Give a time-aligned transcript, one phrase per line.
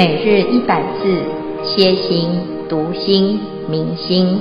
[0.00, 1.22] 每日一百字，
[1.62, 2.30] 歇心、
[2.70, 4.40] 读心、明心，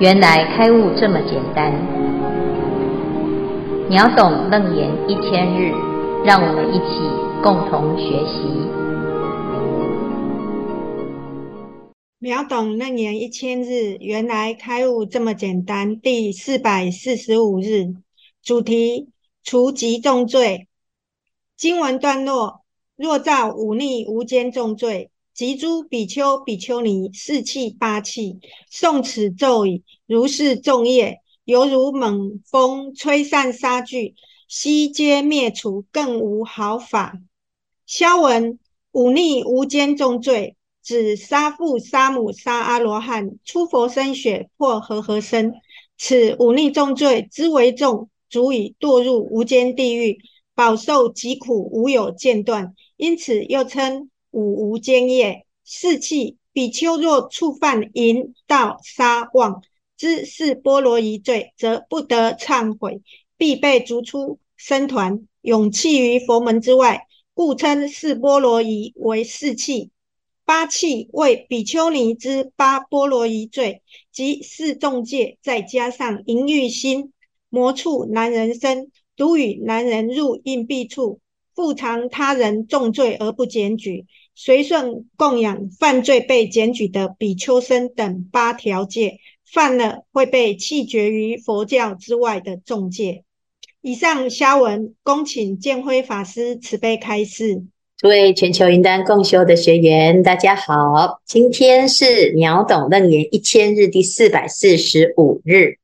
[0.00, 1.72] 原来开悟这么简单。
[3.88, 5.72] 秒懂楞严一千日，
[6.24, 6.98] 让我们一起
[7.44, 8.42] 共同学习。
[12.18, 16.00] 秒懂楞严一千日，原来开悟这么简单。
[16.00, 17.94] 第四百四十五日，
[18.42, 19.10] 主题：
[19.44, 20.66] 除极重罪。
[21.56, 22.61] 经文段落。
[22.96, 28.38] 若造忤逆无间重罪，及诸比丘、比丘尼四气八气，
[28.70, 34.14] 诵此咒语，如是众业，犹如猛风吹散沙聚，
[34.46, 37.18] 悉皆灭除，更无毫法。
[37.86, 38.58] 消文：
[38.92, 45.54] 忤逆无间重罪，指杀父杀母杀阿罗汉，出佛身血，破和合身。
[45.96, 50.18] 此忤逆重罪之为重，足以堕入无间地狱。
[50.54, 55.44] 饱受极苦，无有间断，因此又称五无间业。
[55.64, 59.60] 四气比丘若触犯淫、盗、杀、妄
[59.96, 63.02] 之四波罗夷罪，则不得忏悔，
[63.36, 69.90] 必被逐出僧团，永弃于佛门之外，故称四波罗夷为四气。
[70.44, 77.12] 八气为比丘尼之八波罗夷罪，即四重戒，再加上淫欲心，
[77.48, 78.92] 魔触男人身。
[79.14, 81.20] 独与男人入阴蔽处，
[81.54, 93.24] 复偿他人重罪而不检举，随顺供养犯罪被检举的比丘僧等八条戒，犯了会被弃绝于佛教之外的重戒。
[93.82, 97.64] 以上消文，恭请建辉法师慈悲开示。
[97.98, 105.76] 诸位全球云端共修的学员，大家好，今天是秒懂楞严一千日第四百四十五日。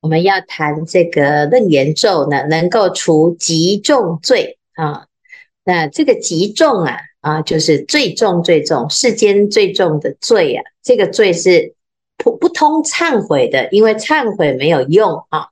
[0.00, 5.06] 我们要谈这个楞严咒呢，能够除极重罪啊。
[5.64, 10.62] 那这个极重啊啊，就是最重最重，世间最重的罪啊。
[10.82, 11.74] 这个罪是
[12.16, 15.46] 不不通忏悔的，因为忏悔没有用啊。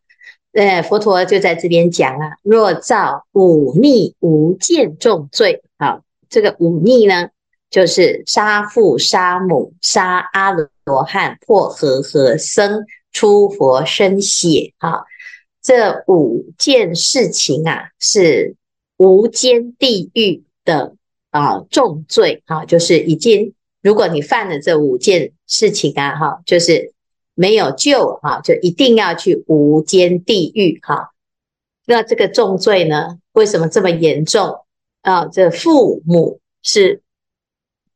[0.52, 7.28] 呃，佛陀就在这边讲啊，若造忤逆无间重罪啊，这个忤逆呢，
[7.70, 12.84] 就是杀父杀母杀阿罗汉破和合僧。
[13.12, 15.02] 出佛身血，啊，
[15.60, 18.54] 这五件事情啊，是
[19.00, 20.94] 无间地狱的
[21.30, 26.92] 啊重罪，哈，就是已经，如果你犯了这五件事情啊，哈，就是
[27.34, 31.12] 没有救，哈，就一定要去无间地狱，哈。
[31.86, 34.66] 那这个重罪呢，为什么这么严重
[35.00, 35.24] 啊？
[35.24, 37.00] 这父母是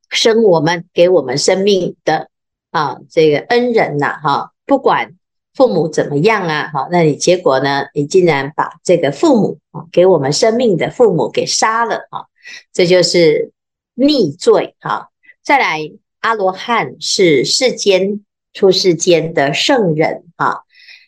[0.09, 2.31] 生我们、给我们生命的
[2.71, 4.53] 啊，这个恩人呐，哈。
[4.65, 5.17] 不管
[5.55, 7.87] 父母怎么样啊，好，那你结果呢？
[7.95, 12.27] 你竟然把这个父母啊，给我们生命的父母给杀了啊，
[12.73, 13.53] 这就是
[13.95, 15.11] 逆罪哈。
[15.43, 15.79] 再来，
[16.21, 20.63] 阿罗汉是世间出世间的圣人啊，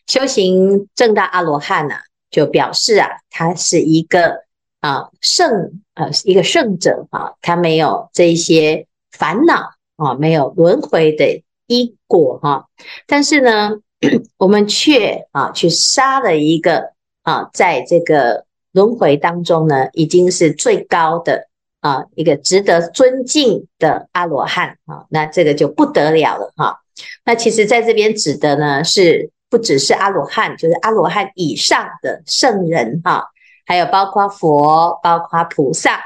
[0.05, 4.43] 修行正大阿罗汉啊，就表示啊，他是一个
[4.79, 11.43] 啊圣呃一个圣者啊，他没有这些烦恼啊，没有轮回的。
[11.69, 12.69] 因果哈，
[13.07, 13.71] 但是呢，
[14.37, 16.93] 我们却啊去杀了一个
[17.23, 21.47] 啊，在这个轮回当中呢，已经是最高的
[21.81, 26.79] 啊一个值得尊敬的阿罗汉啊，那这个就不得了了哈。
[27.25, 33.29] 那其实在这边指的呢，是不只是阿罗汉，就是阿罗汉以上的圣人哈，
[33.65, 36.01] 还有包括佛，包括菩萨，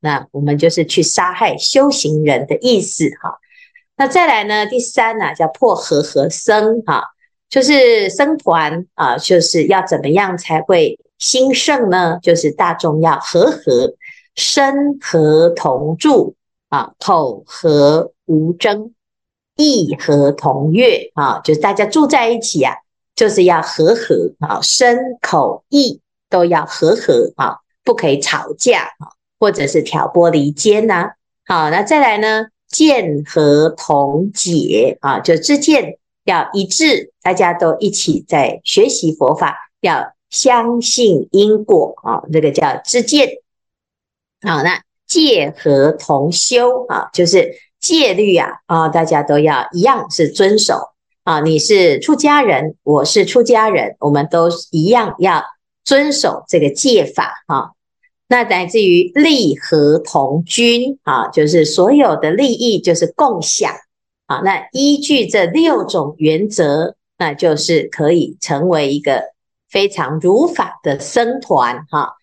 [0.00, 3.38] 那我们就是去杀害修行人的意思哈。
[3.96, 4.66] 那再来呢？
[4.66, 7.02] 第三呢、叫破和合僧哈，
[7.48, 12.18] 就是僧团啊，就是要怎么样才会兴盛呢？
[12.22, 13.94] 就是大众要和和，
[14.34, 16.34] 身和同住
[16.68, 18.92] 啊，口和无争，
[19.56, 22.74] 意和同悦啊，就是大家住在一起啊，
[23.14, 31.12] 就是要和和啊，身口意都要和和啊，不可以吵架啊，或者是挑拨离间呐。
[31.46, 32.46] 好，那再来呢？
[32.68, 35.96] 见和同解啊，就知见
[36.26, 43.28] 要一致，大家都一起在学习佛法，要相信因果啊，这个叫知见。
[44.42, 50.90] 好，那戒和同修啊，就是戒律啊啊，大家都要一样是遵守
[51.22, 51.40] 啊。
[51.40, 55.44] 你是出家人，我是出家人，我们都一样要
[55.84, 57.70] 遵守这个戒法啊。
[58.28, 63.72] 那乃至于利和同均啊，就是所有的利益就是共享
[64.26, 64.42] 啊。
[64.44, 69.22] 那依据这六种原则，那就是可以成为一个
[69.68, 72.14] 非常如法的僧团哈。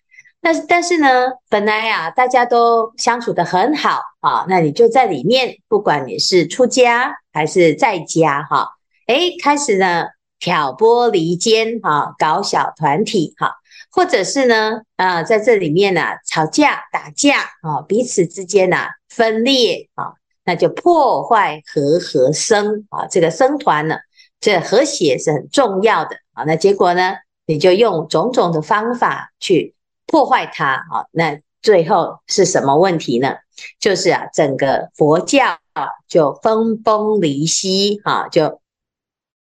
[0.42, 1.08] 那但是呢，
[1.50, 8.72] 本来啊，大家都相处得很好啊，那你就在里面，不管你是出家还是在家哈，
[9.08, 10.08] 哎，开始呢
[10.40, 13.54] 挑拨离间哈，搞小团体哈，
[13.90, 20.12] 或者是呢啊，在这里面呢吵架打架啊，彼此之间呐分裂啊，
[20.46, 23.98] 那就破坏和合生啊，这个僧团呢，
[24.40, 29.76] 这和谐是很重要的啊，那结果呢，你就用种种的方法去。
[30.06, 33.36] 破坏它啊，那最后是什么问题呢？
[33.80, 38.60] 就是啊，整个佛教啊就分崩离析啊，就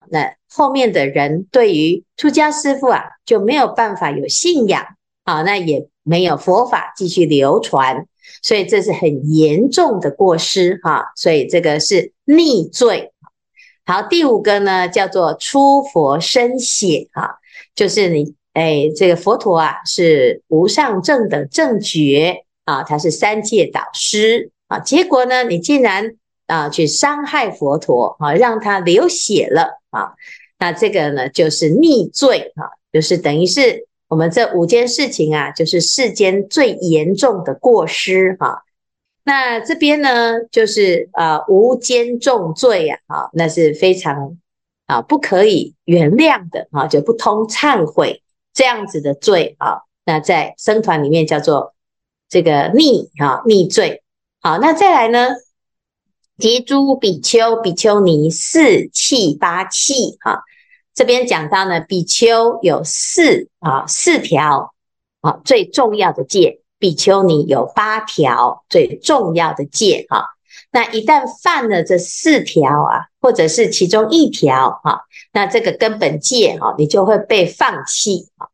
[0.09, 4.87] 那后面的人对于出家师父啊就没有办法有信仰
[5.25, 8.07] 啊，那也没有佛法继续流传，
[8.43, 13.13] 所以这是很严重的过失哈，所以这个是逆罪。
[13.85, 17.39] 好，第五个呢叫做出佛身血哈，
[17.75, 18.35] 就是你。
[18.57, 24.79] 哎，这个佛陀啊，是无上正等正觉啊，他是三界导师啊。
[24.79, 30.15] 结果呢，你竟然啊去伤害佛陀啊，让他流血了啊。
[30.59, 38.63] 那这个呢，就是逆罪啊，就是等于是我们这五件事情啊，就是世间最严重的过失哈、
[39.25, 44.37] 那这边呢，就是啊无间重罪啊，啊，那是非常
[44.87, 48.23] 啊不可以原谅的啊，就不通忏悔。
[48.55, 51.75] 这样子的罪啊，那在僧团里面叫做
[52.27, 54.03] 这个逆啊逆罪。
[54.41, 55.35] 好，那再来呢，
[56.39, 60.43] 及诸比丘、比丘尼四契八契哈，
[60.97, 64.73] 这边讲到呢，比丘有四啊四条
[65.21, 70.25] 啊最重要的戒，比丘尼有八条最重要的戒哈。
[70.73, 75.03] 那一旦犯了这四条啊，或者是其中一条哈。
[75.35, 78.49] 那这个根本戒哈，你就会被放弃啊。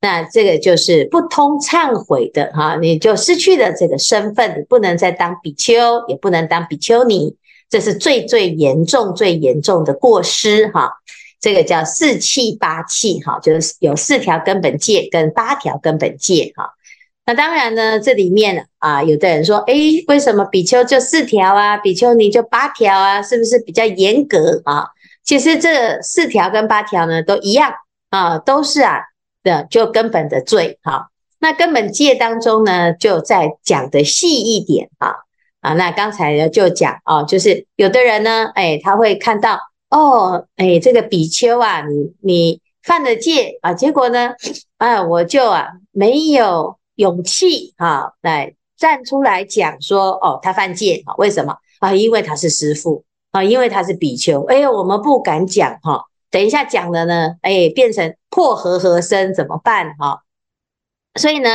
[0.00, 7.34] 那这个就是不通忏悔的哈，你就失去了这个身份，你不能再当比丘，也不能当比丘尼，
[7.68, 10.92] 这是最最严重、最严重的过失哈。
[11.40, 16.70] 这个叫四契八契哈，就是有四条根本戒跟八条根本戒哈。
[17.26, 23.22] 那当然呢，这里面啊，有的人说，诶，为什么比丘就四条啊，比丘尼就八条啊？
[23.22, 24.86] 是不是比较严格啊？
[25.22, 27.74] 其实这四条跟八条呢，都一样
[28.08, 29.02] 啊，都是啊
[29.42, 31.08] 的，就根本的罪哈。
[31.38, 35.16] 那根本戒当中呢，就再讲的细一点啊
[35.60, 35.74] 啊。
[35.74, 44.34] 那刚才呢就讲哦，就是有的人呢，诶，他会看到哦，诶，这个比丘啊，你你犯了戒啊，结果呢，
[44.76, 51.94] 啊，我就啊没有勇气啊来站出来讲说哦，他犯戒啊，为什么啊？
[51.94, 53.04] 因为他是师父。
[53.30, 56.02] 啊，因为他是比丘，哎呀，我们不敢讲哈。
[56.30, 60.22] 等一下讲了呢，哎，变成破和合身怎么办哈？
[61.20, 61.50] 所以呢，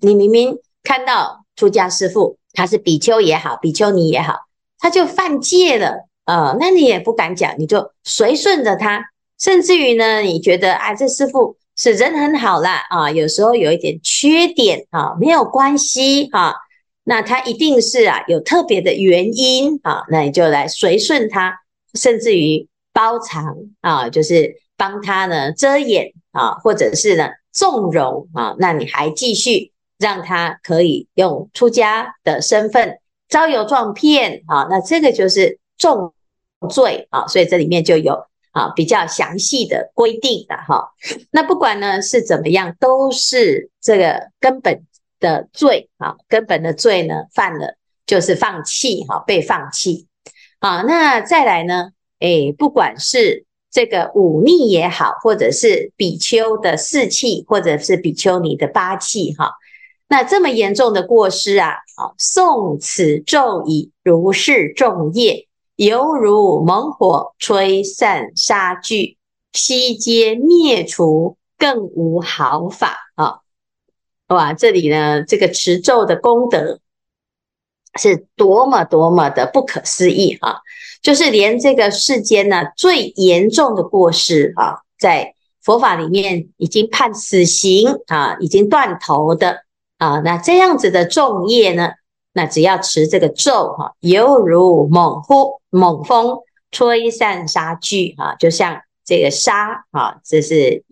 [0.00, 4.46] 你明明看到出家师父，他是比丘也好，比丘尼也好，
[4.78, 9.02] 他就犯戒了啊，那你也不敢讲，你就随顺着他，
[9.38, 16.54] 甚至于呢，你觉得啊，这师父是人很好啦啊，有时候有一点缺点啊，没有关系哈。
[17.02, 21.58] 那他一定是啊有特别的原因啊，那你就来随顺他，
[21.94, 32.98] 甚至于包藏啊，就是帮他呢遮掩啊，或者是呢纵容啊，那你还继续让他可以用出家的身份
[33.28, 36.12] 招摇撞骗啊，那这个就是重
[36.70, 38.14] 罪啊，所以这里面就有
[38.52, 40.92] 啊比较详细的规定的哈。
[41.32, 44.86] 那不管呢是怎么样，都是这个根本。
[45.20, 50.06] 的罪啊，根本的罪呢，犯了就是放弃哈，被放弃
[50.60, 50.80] 啊。
[50.80, 59.52] 那再来呢，诶，不管是这个忤逆也好，或者是比丘的四气，或者是比丘尼的八气哈，
[60.08, 65.48] 那这么严重的过失啊，啊，诵此咒已，如是重业，
[65.80, 69.16] 犹如猛火吹散沙炬，
[69.54, 73.38] 悉皆灭除，更无好法啊。
[74.28, 76.80] 哇，这里呢，这个持咒的功德
[77.98, 80.58] 是多么多么的不可思议啊！
[81.00, 89.62] 就是连这个世间呢最严重的过失啊，在佛法里面已经判死刑啊，已经断头的
[89.96, 91.92] 啊，那这样子的重业呢，
[92.34, 96.38] 那只要持这个咒哈，犹如猛呼猛风
[96.70, 100.84] 吹散沙炬啊，就像这个沙啊，这是。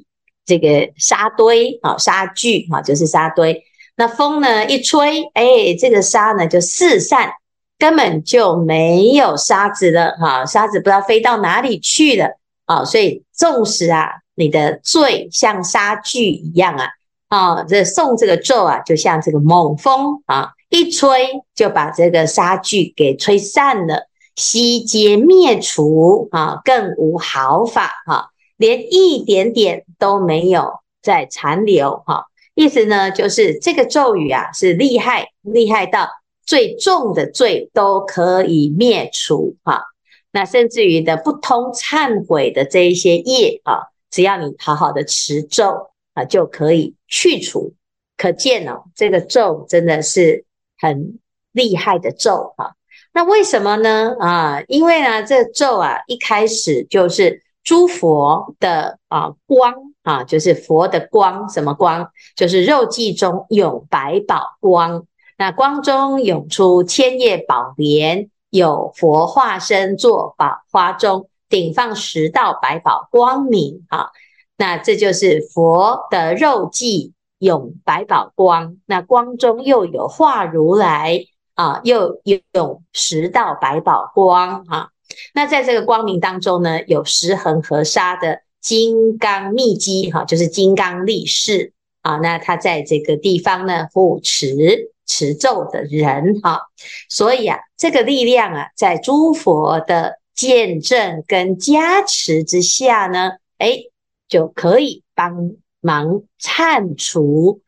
[0.48, 3.64] 这个沙堆啊，沙炬啊，就是沙堆。
[3.96, 7.32] 那风呢一吹，哎，这个沙呢就四散，
[7.78, 12.82] 根本就没有沙子了哈，沙子不知道飞到哪里去了啊。
[12.82, 16.88] 所以纵使啊，你的罪像沙炬一样啊，
[17.28, 24.07] 啊，这诵这个咒啊，就像这个猛风啊，一吹就把这个杀惧给吹散了，
[24.38, 32.26] 悉皆灭除啊，更无毫发哈，连一点点都没有再残留哈。
[32.54, 36.08] 意思呢，就是这个咒语啊，是厉害，厉害到
[36.46, 39.82] 最重的罪都可以灭除哈。
[40.30, 47.74] 那甚至于的不通忏悔的这一些业啊，只要你好好的持咒啊，就可以去除。
[48.16, 50.44] 可见哦，这个咒真的是
[50.78, 51.18] 很
[51.52, 52.74] 厉害的咒哈。
[53.18, 54.14] 那为什么呢？
[54.20, 62.08] 啊，因为呢，这咒啊，一开始就是诸佛的啊光啊，就是佛的光，什么光？
[62.36, 65.04] 就是肉髻中涌百宝光，
[65.36, 68.30] 那光中涌出千叶宝莲。
[68.50, 74.10] 有佛化身坐宝花中，顶放十道百宝光明啊！
[74.56, 77.10] 那这就是佛的肉髻
[77.40, 81.24] 涌百宝光，那光中又有化如来
[81.58, 82.20] 啊，又
[82.52, 84.90] 有十道百宝光啊！
[85.34, 91.72] 那在这个光明当中呢，有十恒河沙的金刚密机哈，就是金刚力士
[92.02, 92.16] 啊！
[92.18, 94.92] 那他在这个地方呢，护持。
[95.10, 96.60] 持咒的人哈，
[97.08, 103.84] 所以啊，这个力量啊，在诸佛的见证跟加持之下呢，哎，
[104.28, 107.62] 就可以帮忙忏除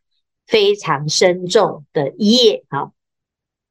[0.46, 2.92] 非常深重的业哈。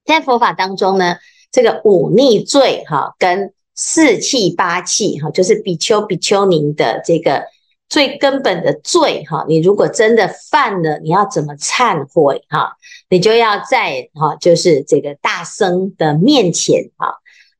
[0.10, 1.18] 在佛法当中呢，
[1.52, 7.44] 这个五逆罪哈，跟四气八气哈，就是比丘比丘尼的这个。
[7.92, 12.74] 最根本的罪哈，你如果真的犯了，你要怎么忏悔哈？
[13.10, 17.16] 你就要在哈，就是这个大僧的面前哈。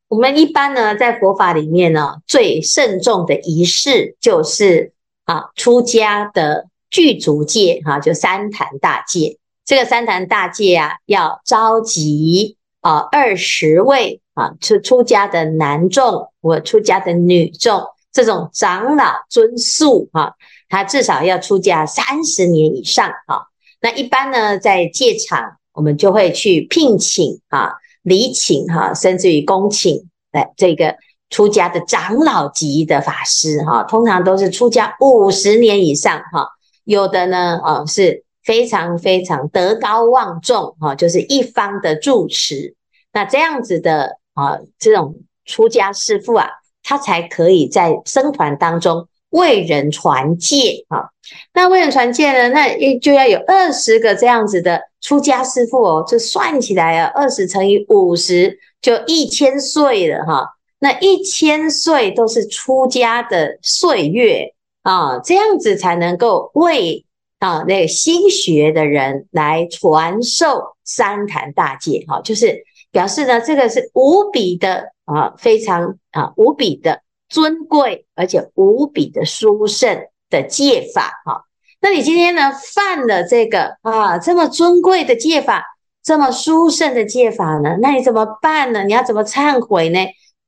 [0.08, 4.94] 我们一般呢，在佛法里面呢，最慎重的仪式就是
[5.26, 9.39] 啊，出家的具足戒哈，就三坛大戒。
[9.70, 17.84] 这个三坛大戒啊，要召集啊二十位啊出出家的男众或出家的女众。
[18.12, 20.34] 这种长老尊宿哈，
[20.70, 23.46] 他至少要出家三十年以上哈。
[23.80, 30.96] 那一般呢，在戒场，我们就会去聘请啊、礼请哈，甚至于恭请来这个
[31.30, 33.84] 出家的长老级的法师哈。
[33.84, 36.48] 通常都是出家五十年以上哈。
[36.86, 42.74] 有的呢，啊是非常非常德高望重哈，就是一方的住持。
[43.14, 45.16] 那这样子的啊，这种
[45.46, 46.48] 出家师父啊。
[46.82, 51.10] 他才可以在僧团当中为人传戒啊。
[51.54, 52.50] 那为人传戒呢？
[52.50, 56.04] 那就要有二十个这样子的出家师父哦。
[56.08, 60.48] 这算起来啊，二十乘以五十就一千岁了哈。
[60.80, 67.06] 那一千岁都是出家的岁月啊，这样子才能够为
[67.40, 74.94] 啊那个新学的人来传授三坛大戒哈，就是表示呢，这个是无比的。
[75.12, 81.46] 啊，非常啊，无比的尊贵，而且无比的殊胜的戒法哈。
[81.82, 85.66] 那你今天呢，犯了这个啊，这么尊贵的戒法，
[86.04, 87.78] 这么殊胜的戒法呢？
[87.82, 88.84] 那你怎么办呢？
[88.84, 90.00] 你要怎么忏悔呢？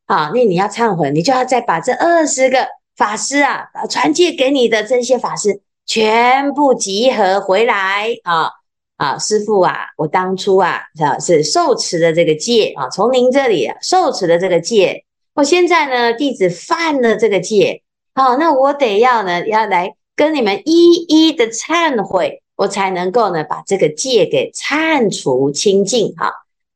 [0.06, 8.52] 啊，那你要忏悔，你就要再把这二十个法师啊，传戒给你的这些法师全部集合回来啊。
[8.98, 10.82] 啊，师父啊，我当初啊，
[11.20, 17.82] 是受持的这个戒啊，从您这里受持的这个戒，我现在呢，弟子犯了这个戒，
[18.14, 26.32] 好，那我得要呢，要来跟你们一一的忏悔，我才能够呢，把这个戒给忏除清净哈。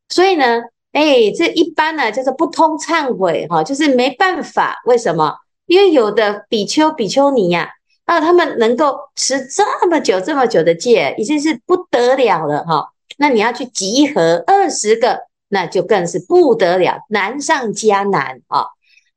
[0.10, 5.36] 所以呢，哎，这一般呢，就是不通忏悔哈，就是没办法，为什么？
[5.68, 7.66] 因为有的比丘、比丘尼呀。
[7.66, 7.70] 啊，
[8.08, 12.90] 那他们能够持这么久、这么久的戒，已经是不得了了哈。
[13.18, 18.68] 那你要去集合二十个，那就更是不得了，难上加难啊。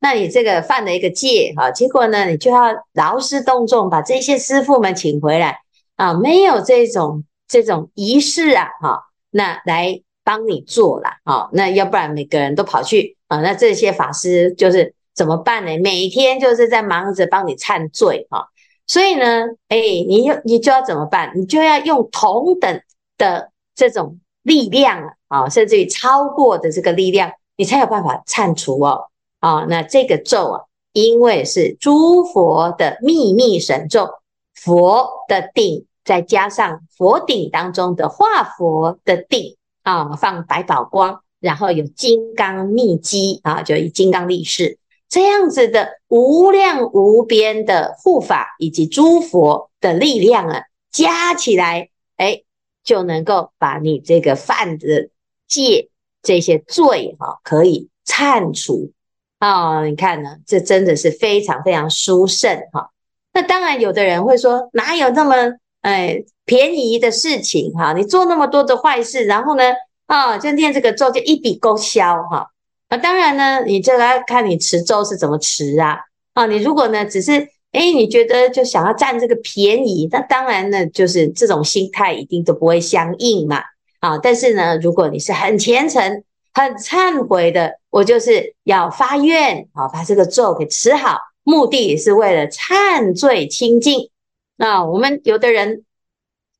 [0.00, 5.58] 那你这个犯了一个戒哈，结果呢，你就要劳师动众把这些师父们请回来
[5.96, 15.76] 啊，没有这种这种仪式啊哈，那来帮你做了啊，那要不然每个人都跑去啊，那这些法师就是怎么办呢？
[15.78, 18.48] 每天就是在忙着帮你忏罪哈。
[18.88, 19.78] 所以呢，哎，
[20.08, 21.30] 你又你就要怎么办？
[21.36, 22.80] 你就要用同等
[23.18, 29.04] 的这种力量啊，甚至于超过的这个力量，你才有办法忏除哦。
[29.40, 30.64] 啊，那这个咒啊，
[30.94, 34.08] 因为是诸佛的秘密神咒，
[34.54, 44.78] 佛的顶再加上佛顶当中的化佛的顶啊，放百宝光，然后有金刚密机啊，就以金刚力士。
[45.08, 52.42] 这样子的无量无边的护法以及诸佛的力量啊，加起来，哎，
[52.84, 55.08] 就能够把你这个犯的
[55.46, 55.88] 戒
[56.22, 58.92] 这些罪哈，可以忏除
[59.38, 59.84] 啊。
[59.84, 62.90] 你看呢，这真的是非常非常殊胜哈。
[63.32, 67.94] 那当然，有的人会说，哪有那么哎便宜的事情哈？
[67.94, 69.62] 你做那么多的坏事，然后呢，
[70.06, 72.50] 啊，就念这个咒就一笔勾销哈。
[72.90, 75.98] 那当然呢，你这个要看你持咒是怎么持啊。
[76.32, 77.32] 啊，你如果呢，只是
[77.72, 83.62] 哎，你觉得就想要占这个便宜，那当然呢，就是这种心态一定都不会相应嘛。
[84.00, 86.22] 啊，但是呢，如果你是很虔诚、
[86.54, 94.08] 很忏悔的，我就是要发愿啊，把这个咒给持好，目的也是为了忏罪清净。
[94.56, 95.84] 那我们有的人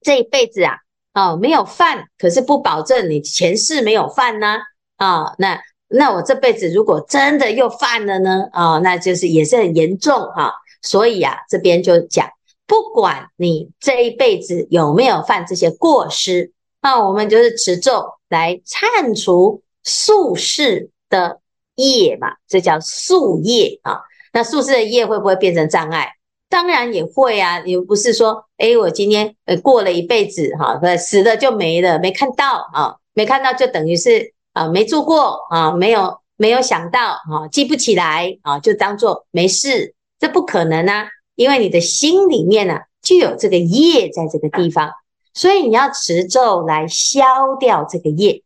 [0.02, 0.76] 这一辈子啊，
[1.12, 4.58] 啊，没有犯，可是不保证你前世没有犯呢。
[4.96, 5.58] 啊，那。
[5.90, 8.46] 那我这辈子如果真的又犯了呢？
[8.52, 10.52] 啊、哦，那就是也是很严重哈、
[10.82, 12.28] 所以啊，这边就讲，
[12.66, 16.52] 不管你这一辈子有没有犯这些过失，
[16.82, 21.40] 那我们就是持咒来忏除宿世的
[21.76, 24.00] 业嘛，这叫宿业啊。
[24.34, 26.12] 那宿世的业会不会变成障碍？
[26.50, 27.60] 当然也会啊。
[27.60, 34.34] 你不是说，哎，我今天呃过了一辈子哈、啊，死了就没了，没看到啊，没看到就等于是。
[34.58, 44.90] 啊，没做过啊，没有没有想到啊，记不起来啊，就当做没事，这不可能啊，因为你的心里面呢、啊、就有这个业在这个地方，
[45.32, 47.22] 所以你要持咒来消
[47.60, 48.42] 掉这个业，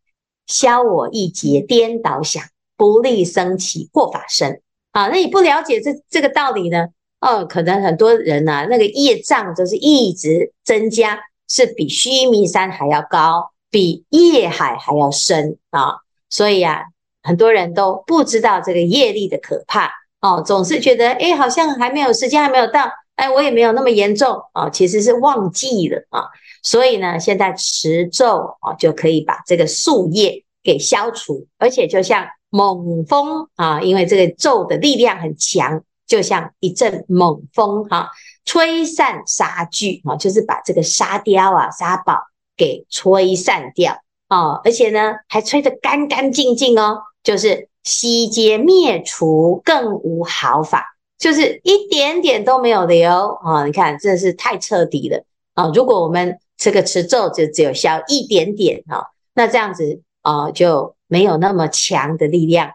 [0.47, 2.43] 消我一劫颠倒想，
[2.77, 5.09] 不利生起过法身啊。
[5.09, 6.89] 那你不了解这这个道理呢？
[7.21, 13.52] 哦，可能很多人呐、啊，那个业障就是一直增加，是比须弥山还要高。
[13.73, 15.97] 比业海还要深啊，
[16.29, 16.83] 所以啊，
[17.23, 22.85] 很多人都不知道这个业力的可怕哦，总是觉得哎，好像还没有时间还没有到，
[23.17, 26.29] 哎，我也没有那么严重啊，其实是忘记了啊，
[26.63, 38.11] 所以呢，现在持咒啊，就可以把这个宿业给消除，而且就像猛风啊，因为这个咒的力量很强，就像一阵猛风哈，
[38.45, 42.19] 吹散沙具啊，就是把这个沙雕啊、沙宝。
[42.57, 50.85] 给吹散掉哦，而且呢，还吹得干干净净哦，就是悉皆灭除，更无毫发，
[51.19, 53.11] 就是一点点都没有留
[53.43, 53.67] 啊、哦！
[53.67, 55.73] 你看，真的是太彻底了啊、哦！
[55.75, 62.73] 如果我们这个持咒就只有消一点点啊、哦，那这样子啊、哦，就没有那么强的力量。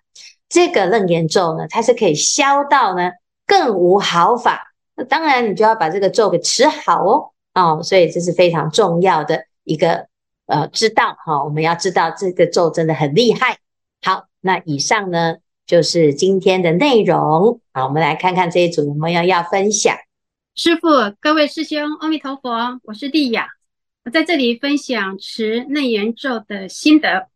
[0.49, 3.11] 这个楞严咒呢，它是可以消到呢，
[3.45, 4.73] 更无毫法。
[4.95, 9.45] 那当然，你就要把这个咒给持好哦，哦，所以这是非常重要的。
[9.67, 10.07] 一个
[10.47, 13.57] 呃，知道哈，我们要知道这个咒真的很厉害。
[14.01, 17.59] 好，那以上呢就是今天的内容。
[17.73, 19.95] 好，我们来看看这一组有没有要分享。
[20.55, 20.87] 师父，
[21.19, 23.47] 各位师兄，阿弥陀佛，我是丽雅，
[24.05, 27.27] 我在这里分享持楞严咒的心得。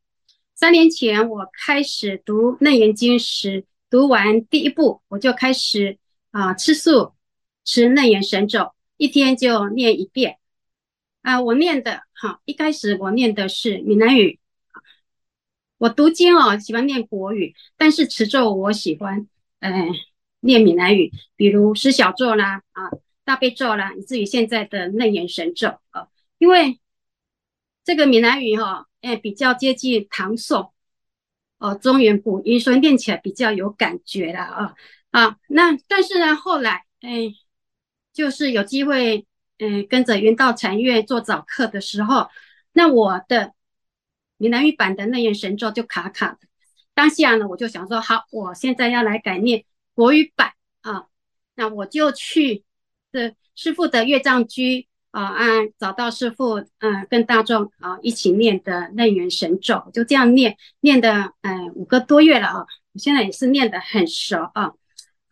[0.55, 5.97] 三年前我开始读楞严经时，读完第一部，我就开始
[6.31, 7.11] 啊、吃素
[7.65, 10.37] 持楞严神咒，一天就念一遍。
[11.21, 14.39] 啊、我念的哈，一开始我念的是闽南语。
[15.77, 19.27] 我读经哦，喜欢念国语，但是持咒我喜欢，
[19.59, 19.71] 呃，
[20.39, 22.89] 念闽南语，比如十小咒啦，啊，
[23.23, 26.07] 大悲咒啦，以至于现在的楞严神咒啊，
[26.39, 26.79] 因为
[27.83, 30.73] 这个闽南语哈，哎，比较接近唐宋，
[31.59, 34.75] 哦，中原古音，所以念起来比较有感觉啦啊
[35.11, 37.33] 啊，那但是呢，后来哎，
[38.11, 39.27] 就是有机会。
[39.63, 42.29] 嗯，跟着云道禅院做早课的时候，
[42.73, 43.53] 那我的
[44.37, 46.39] 闽南语版的楞严神咒就卡卡的。
[46.95, 51.05] 当下呢，我就想说，好，我现在要来改念国语版啊。
[51.53, 52.63] 那我就去
[53.11, 62.65] 的师傅的乐藏居啊，按找到师傅，嗯，跟大众啊一起念的楞严神咒，就这样念，念的嗯五个多月了啊。
[62.93, 64.73] 我现在也是念得很熟啊。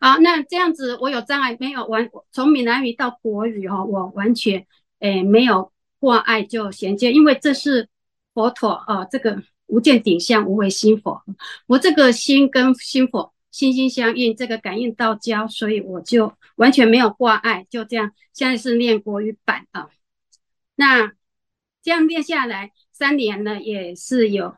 [0.00, 2.08] 好，那这样子我有障碍没有完？
[2.32, 4.66] 从闽南语到国语哈，我完全
[5.00, 7.86] 诶没有挂碍就衔接，因为这是
[8.32, 11.22] 佛陀啊，这个无见顶相无为心佛，
[11.66, 18.12] 我这个心跟心佛心心相印，这个感应道交，所以我就完全没有挂碍，就这样。
[18.32, 19.90] 现在是念国语版啊，
[20.76, 21.12] 那
[21.82, 24.54] 这样念下来三年呢，也是有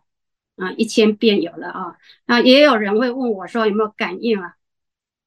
[0.54, 4.54] 啊一千遍有了啊，啊也有人会问我说有没有感应啊？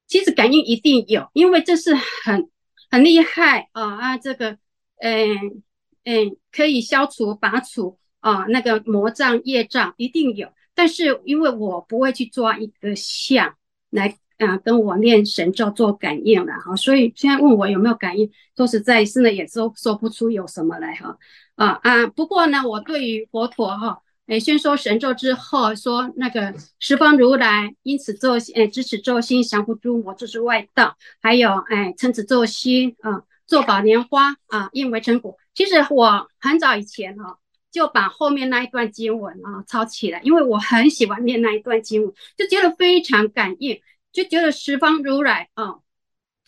[0.08, 2.50] 其实感应一定有，因为这是很
[2.92, 4.18] 很厉害啊啊！
[4.18, 4.58] 这个，
[4.98, 5.64] 嗯
[6.04, 10.48] 嗯，可以消除拔除啊那个魔障业障，一定有。
[10.76, 13.56] 但是因为我不会去抓一个相
[13.90, 21.18] 来啊跟我念神咒做感应了哈，所以现在问我有没有感应，说实在是呢，也说说不出有什么来哈
[21.56, 22.08] 啊啊。
[22.08, 35.38] 不过呢，我对于佛陀哈，哎，宣说神咒之后说那个十方如来因此咒哎知此咒心降伏诸魔，这是外道，还有哎称此咒心啊作宝莲花啊应为成果。
[35.54, 37.38] 其实我很早以前哈。
[37.72, 43.78] 就把后面那一段经文啊抄起来，因为我很喜欢念那一段经文，就觉得非常感应，
[44.14, 45.76] 就觉得十方如来啊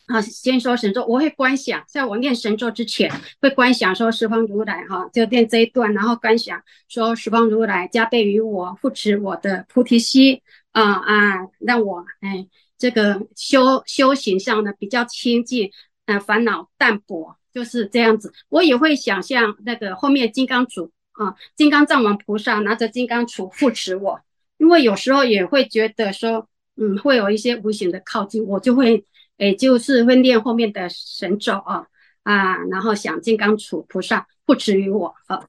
[0.07, 10.41] 啊，先说神咒，我会观想，在我念神咒之前会观想说十方如来哈、就念这一段，然后观想说十方如来加被于我，护持我的菩提心
[10.71, 15.71] 啊啊，让我哎这个修修行上呢比较清净，
[16.05, 18.33] 啊烦恼淡薄，就是这样子。
[18.49, 20.89] 我也会想象那个后面金刚杵。
[21.17, 24.21] 啊，金刚藏王菩萨拿着金刚杵护持我，
[24.59, 29.03] 因为有时候也会觉得说，嗯，会有一些无形的靠近，我就会，
[29.37, 31.87] 也，就是会念后面的神咒啊
[32.23, 35.47] 啊，然后想金刚杵菩萨护持于我啊。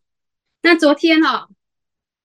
[0.62, 1.48] 那昨天哦、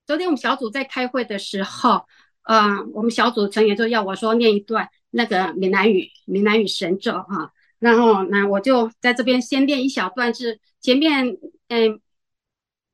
[0.06, 2.06] 昨天我们小组在开会的时候，
[2.42, 11.36] 啊，我们小组成员就要我说念一段那个闽南语闽南语神咒哈、啊，然后那我就在这边先念一小段，是前面
[11.68, 12.00] 嗯。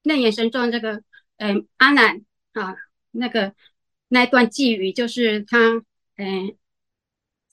[0.03, 1.03] 那眼神中这个，
[1.37, 2.23] 嗯、阿难
[2.55, 2.75] 啊，
[3.11, 3.53] 那个
[4.09, 5.59] 那一段偈语，就是他，
[6.17, 6.57] 嗯、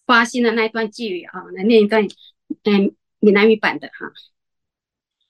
[0.08, 2.08] 发心的那一段偈语啊，来念一段，
[2.64, 4.12] 嗯，闽南语版的哈。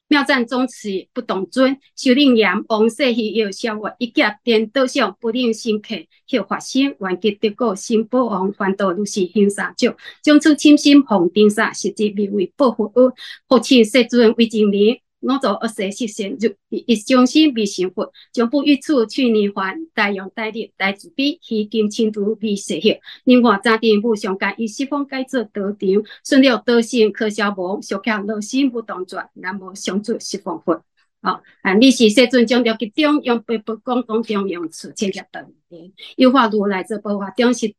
[0.10, 13.12] 妙赞宗次不动尊，修令严王舍希有消我一劫颠倒相，不令心客，求发心愿结得果，心不王烦恼如是行三九，将此亲心奉顶萨，实际名为报佛恩，
[13.50, 15.02] 复请世尊为证明。
[15.20, 23.00] 我做恶世实现，就一将心必成佛，将不于处去涅槃，大勇大力大慈悲，虚金清度未实现。
[23.24, 25.80] 另外暂定不相干，以西方改作道场，
[26.24, 30.84] 顺了道心可消亡，小巧乐心不动转，南无上主十方佛。
[31.22, 37.74] 好，啊，你是世尊将了集中用八不讲讲中用处，千家等点，有法如来者，报法中是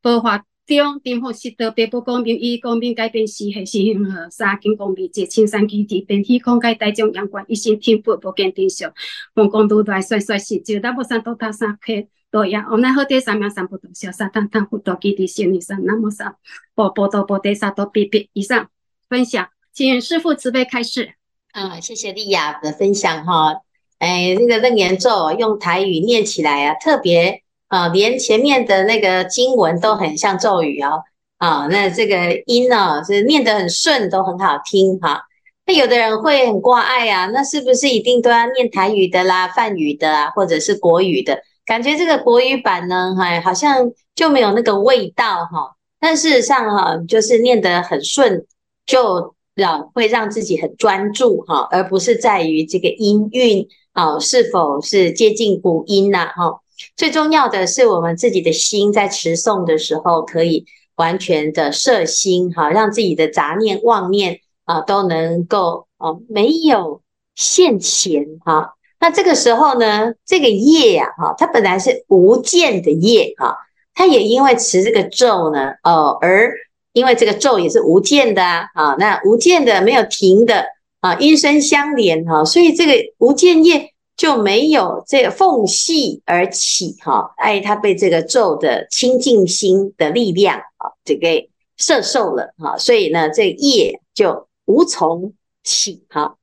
[0.00, 0.46] 报法。
[0.64, 8.92] 中定福习德，别不公平，以公平改变是黑是幸和，三更公平，借青山基地，变体空界大众阳光，一心听佛不见定相，
[9.34, 11.92] 奉公都来帅帅气，就大不三多他三克
[12.30, 16.36] 多呀，我们好啲三秒三不多，小三汤汤不多，基地心理上那么少，
[16.74, 18.70] 波波多波得三多比比以上
[19.08, 21.14] 分享，请师父慈悲开示。
[21.50, 23.56] 啊，谢谢丽雅的分享哈，
[23.98, 27.42] 哎，那个楞严咒用台语念起来啊，特别。
[27.72, 31.02] 啊，连前面的那个经文都很像咒语哦。
[31.38, 35.22] 啊，那这个音呢，是念得很顺，都很好听哈。
[35.64, 41.40] 那有的人会很挂碍啊，那是不是一定都要念台语的啦、梵语的啊，或者是国语的？
[41.64, 45.74] 感觉这个国语版呢，哎，好像就没有那个味道哈。
[45.98, 48.44] 但事实上哈，就是念得很顺，
[48.84, 56.60] 就让会让自己很专注哈，而不是在于这个音韵啊是否是接近古音呐哈。
[56.96, 60.66] 最重要的是，我们自己的心在持诵的时候，可以
[60.96, 67.00] 完全的摄心，哈，让自己的杂念、妄念啊都能够啊没有
[67.34, 68.74] 现前，哈。
[69.00, 73.56] 那这个时候呢，这个业呀，哈，它本来是无间的业，哈，
[73.94, 76.52] 它也因为持这个咒呢，哦，而
[76.92, 80.66] 因为这个咒也是无间的啊，那无间的没有停的
[81.00, 83.91] 啊，音声相连，哈，所以这个无间业。
[84.22, 96.36] 就没有这缝隙而起哈，哎，他被这个咒的清净心的力量啊，这个摄受了哈，所以呢，这业就无从起哈，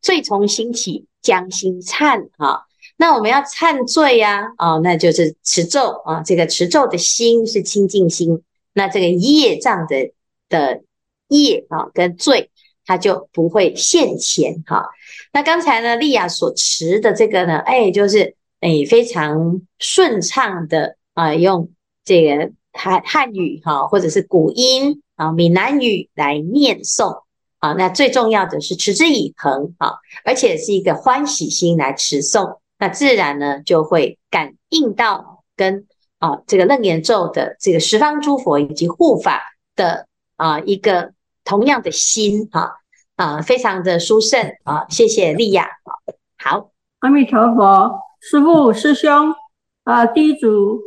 [0.00, 2.64] 罪从心起，将心忏哈。
[2.96, 10.12] 那我们要忏罪呀，啊，那就是持咒啊，这个持咒的心是清净心，那这个业障的
[10.48, 10.80] 的
[11.28, 12.50] 业啊跟罪。
[12.88, 14.82] 他就不会现前哈。
[15.30, 21.70] 那刚才呢，丽雅所持的这个呢，哎，就是哎非常顺畅的啊，用
[22.02, 27.24] 这个汉汉语哈，或者是古音啊，闽南语来念诵
[27.58, 27.74] 啊。
[27.74, 29.92] 那最重要的是持之以恒啊，
[30.24, 35.86] 而且是一个欢喜心来持诵，那自然呢就会感应到跟
[36.20, 39.42] 啊这个楞严咒的这个十方诸佛以及护法
[39.76, 41.12] 的啊一个。
[41.48, 42.70] 同样的心哈
[43.16, 44.84] 啊，非常的殊胜啊！
[44.90, 45.66] 谢谢丽雅。
[46.36, 49.34] 好，阿弥陀佛，师父师兄
[49.84, 50.78] 啊，第一组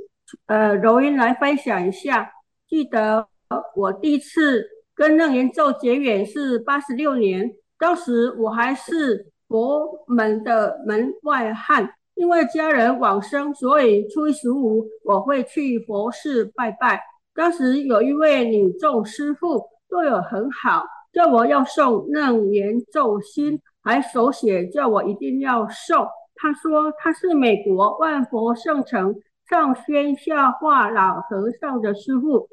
[0.45, 2.32] 呃柔音来分享一下。
[2.69, 3.28] 记得
[3.76, 17.02] 我第一次跟楞严咒结缘是八十六年，当时我还是佛门的门外汉，因为家人往生，所以初一十五我会去佛寺拜拜。
[17.34, 26.08] 当时有一位女众师父对我很好，叫我要送楞严咒心，还手写叫我一定要送。
[26.34, 29.13] 他说他是美国万佛圣城
[29.49, 32.47] 上宣下化老和尚的师父，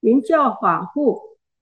[0.00, 1.16] 名叫法护，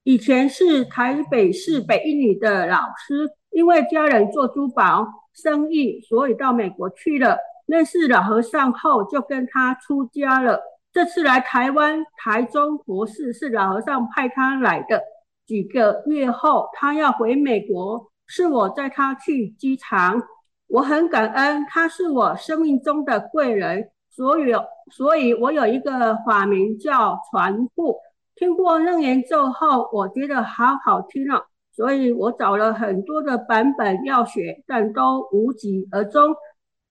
[0.04, 7.36] 以前是台北市北一女的老师，因为家人做珠宝生意，所以到美国去了。
[7.66, 10.60] 认识老和尚后，就跟他出家了。
[10.94, 15.02] 这次来台湾台中佛寺，是老和尚派他来的。
[15.44, 20.22] 几个月后，他要回美国，是我载他去机场。
[20.68, 24.52] 我很感恩，他是我生命中的贵人，所以，
[24.92, 27.96] 所以我有一个法名叫传布。
[28.36, 36.32] 听过楞严咒后，我觉得好好听哦，所以我找了很多的版本要学，但都无疾而终。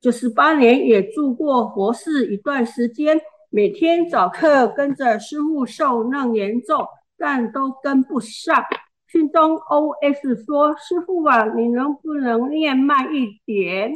[0.01, 3.17] 九十八年也住过佛寺一段时间，
[3.55, 6.87] 每天早课跟着师傅诵楞严咒，
[7.19, 8.65] 但都跟不上。
[9.07, 13.91] 心中 OS 说：“师傅啊，你能不能念慢一点？”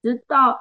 [0.00, 0.60] 直到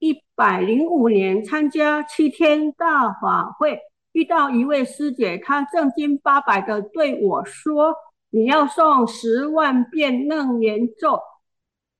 [0.00, 3.80] 一百零五年参加七天大法会，
[4.12, 7.94] 遇到一位师姐，她正经八百的对我说
[8.28, 11.18] ：“你要诵十万遍楞严咒，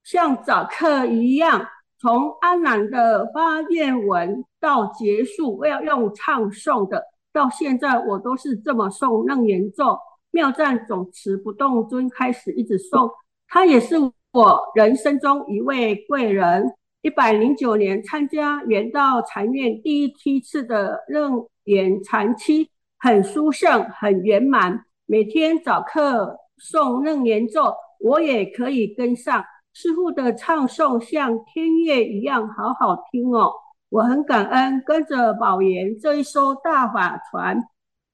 [0.05, 1.67] 像早课一样。”
[1.99, 7.03] 从阿难的发愿文到结束，我要用唱诵的。
[7.33, 9.99] 到现在我都是这么诵楞严咒。
[10.31, 13.11] 妙赞总持不动尊开始一直诵，
[13.49, 13.97] 他也是
[14.33, 16.65] 我人生中一位贵人。
[17.03, 24.85] 一百零九年参加圆道禅院第一梯次的楞严禅期，很殊胜，很圆满。
[25.07, 26.39] 每天早课
[26.71, 29.45] 诵楞严咒，我也可以跟上。
[29.75, 33.53] 师父的唱诵像天乐一样，好好听哦！
[33.93, 37.59] 我很感恩，跟着宝岩这一艘大法船，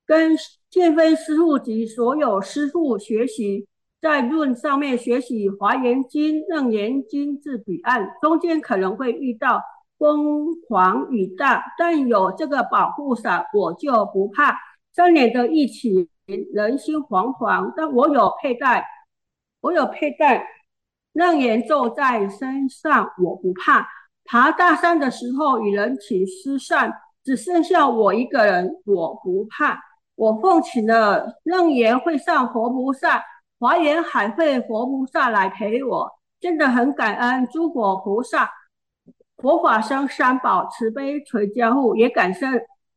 [0.04, 0.36] 跟
[0.68, 3.68] 建飞师傅及所有师傅学习，
[4.00, 9.62] 在论上面学习《华严经》《楞严经》至彼岸，中间可能会遇到
[9.98, 14.58] 风狂雨大，但有这个保护伞，我就不怕。
[14.92, 16.08] 三年的疫情，
[16.52, 18.84] 人心惶惶，但我有佩戴，
[19.60, 20.44] 我有佩戴。
[21.12, 23.86] 楞严咒在身上，我不怕。
[24.30, 26.92] 爬大山的时候，与人起失散，
[27.24, 29.80] 只剩下我一个人，我不怕。
[30.16, 33.24] 我奉请了楞严会上佛菩萨、
[33.58, 38.50] 华严海会佛菩萨来陪我，真的很感恩诸佛菩萨、
[39.38, 42.46] 佛法僧三宝慈悲垂加护，也感谢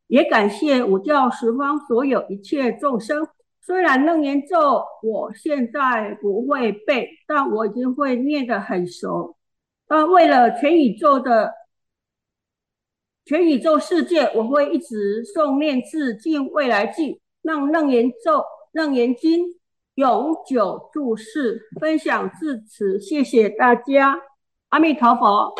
[0.07, 3.25] 也感谢五教十方所有一切众生。
[3.61, 9.37] 虽然楞严咒我现在不会背，但我已经会念得很熟。
[9.91, 11.51] 呃，为了全宇宙的
[13.25, 19.59] 全宇宙世界，我会一直诵念至敬未来际，让楞严咒、楞严经
[19.95, 21.67] 永久住世。
[21.77, 24.15] 分享至此，谢谢大家。
[24.69, 25.53] 阿弥陀佛。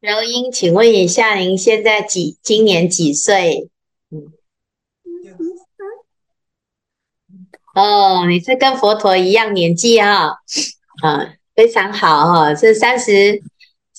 [0.00, 2.38] 柔英，请问一下，您现在几？
[2.40, 3.68] 今年几岁？
[4.10, 4.32] 嗯。
[7.74, 10.36] 哦，你是跟佛陀一样年纪哈、哦，
[11.02, 13.42] 啊，非常好哈、哦，这三十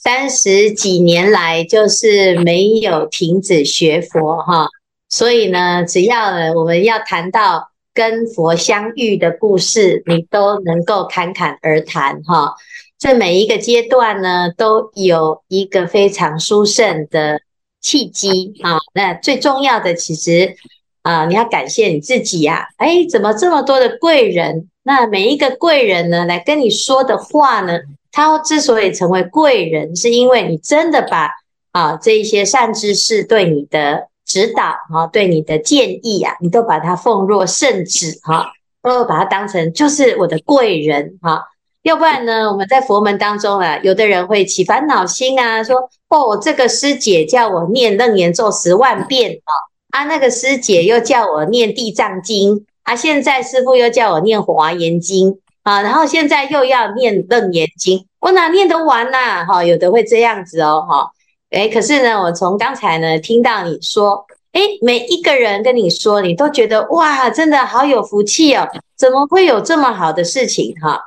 [0.06, 4.68] 三十几年来就是没有停止学佛哈、
[5.10, 12.54] 所以呢，只要我们要谈到跟佛相遇的故事，你都能够侃侃而谈哈、
[13.00, 17.42] 这每一个阶段呢，都有一个非常殊胜的
[17.82, 20.56] 契机啊、那最重要的其实。
[21.02, 22.68] 啊，你要感谢你自己呀！
[22.78, 24.70] 哎，怎么这么多的贵人？
[24.82, 27.78] 那每一个贵人呢，来跟你说的话呢，
[28.16, 31.30] 他之所以成为贵人，是因为你真的把
[31.74, 41.44] 啊这一些善知识对你的指导啊，对你的建议啊，你都把它奉若圣旨哈，都把它当成就是我的贵人哈。
[41.84, 45.76] 要不然呢，我们在佛门当中啊，有的人会起烦恼心啊，说
[46.08, 49.52] 哦，这个师姐叫我念楞严咒十万遍啊。
[49.92, 59.46] 啊，那个师姐又叫我念地藏经，啊，现在师父又叫我念华严经，啊，然后现在又要念楞严经，我哪念得完呐、啊？
[59.46, 61.10] 哈，有的会这样子哦，哈，
[61.50, 71.02] 诶，可是呢，我从刚才呢听到你说，诶，每一个人跟你说，你都觉得哇，真的好有福气哦，怎么会有这么好的事情哈？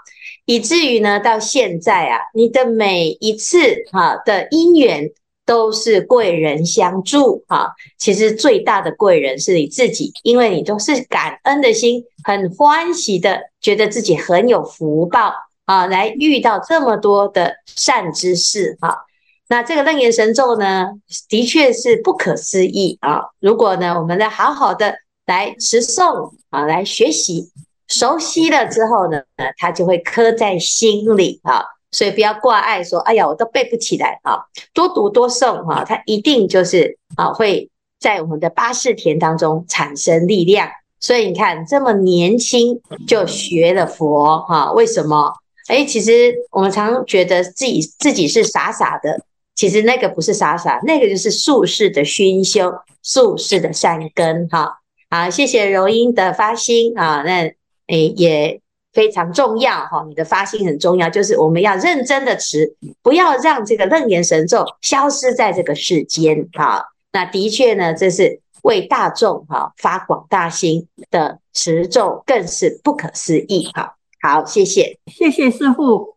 [0.45, 3.59] 以至于呢，到现在啊，你的每一次
[3.93, 5.09] 哈的因缘。
[5.49, 15.33] 都是贵人相助哈，其实最大的贵人是你自己，因为你都是感恩的心，很欢喜的，觉得自己很有福报
[15.65, 19.07] 啊，来遇到这么多的善知识哈。
[19.49, 20.89] 那这个楞严神咒呢，
[21.31, 23.23] 的确是不可思议啊。
[23.41, 27.51] 如果呢，我们来好好的来持诵啊，来学习，
[27.89, 29.23] 熟悉了之后呢，
[29.57, 31.65] 它就会刻在心里啊。
[31.91, 34.39] 所以不要挂碍说，哎呀，我都背不起来啊。
[34.75, 40.69] 多读多诵哈，它一定就是啊，会在我们的八识田当中产生力量。
[41.01, 44.73] 所以你看，这么年轻就学了佛哈？
[44.73, 45.33] 为什么？
[45.69, 49.21] 哎，其实我们常觉得自己自己是傻傻的，
[49.55, 52.73] 其实那个不是傻傻，那个就是宿世的熏修，
[53.03, 54.79] 宿世的善根哈。
[55.11, 57.55] 好，谢谢柔音的发心啊，那
[57.87, 58.61] 诶也
[58.99, 66.85] 非常重要哈，你的发心很重要，就是我们要认真的持，不要让这个楞严神咒消失在这个世间哈。
[67.13, 68.41] 那的确呢，这是。
[68.63, 73.95] 为大众哈发广大心的持咒，更是不可思议哈。
[74.21, 76.17] 好，谢谢，谢谢师傅。